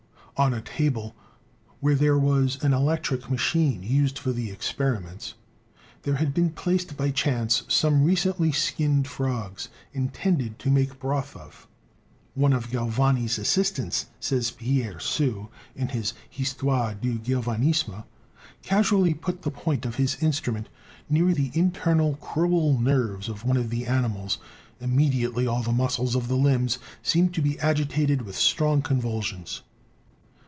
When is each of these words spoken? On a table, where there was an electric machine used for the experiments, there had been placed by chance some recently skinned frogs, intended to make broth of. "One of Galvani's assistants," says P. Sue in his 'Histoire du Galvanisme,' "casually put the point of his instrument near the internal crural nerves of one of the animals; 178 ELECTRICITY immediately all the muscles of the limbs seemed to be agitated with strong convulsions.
On 0.37 0.55
a 0.55 0.61
table, 0.61 1.15
where 1.81 1.93
there 1.93 2.17
was 2.17 2.57
an 2.63 2.73
electric 2.73 3.29
machine 3.29 3.83
used 3.83 4.17
for 4.17 4.31
the 4.31 4.49
experiments, 4.49 5.35
there 6.01 6.15
had 6.15 6.33
been 6.33 6.49
placed 6.49 6.97
by 6.97 7.11
chance 7.11 7.61
some 7.67 8.03
recently 8.03 8.51
skinned 8.51 9.07
frogs, 9.07 9.69
intended 9.93 10.57
to 10.57 10.71
make 10.71 10.99
broth 10.99 11.35
of. 11.35 11.67
"One 12.33 12.53
of 12.53 12.71
Galvani's 12.71 13.37
assistants," 13.37 14.07
says 14.19 14.49
P. 14.49 14.83
Sue 14.99 15.49
in 15.75 15.89
his 15.89 16.15
'Histoire 16.27 16.95
du 16.95 17.19
Galvanisme,' 17.19 18.03
"casually 18.63 19.13
put 19.13 19.43
the 19.43 19.51
point 19.51 19.85
of 19.85 19.97
his 19.97 20.15
instrument 20.23 20.69
near 21.07 21.35
the 21.35 21.51
internal 21.53 22.15
crural 22.15 22.79
nerves 22.81 23.29
of 23.29 23.45
one 23.45 23.57
of 23.57 23.69
the 23.69 23.85
animals; 23.85 24.39
178 24.79 24.87
ELECTRICITY 24.87 24.91
immediately 24.91 25.45
all 25.45 25.61
the 25.61 25.71
muscles 25.71 26.15
of 26.15 26.27
the 26.27 26.35
limbs 26.37 26.79
seemed 27.03 27.31
to 27.35 27.43
be 27.43 27.59
agitated 27.59 28.23
with 28.23 28.35
strong 28.35 28.81
convulsions. 28.81 29.61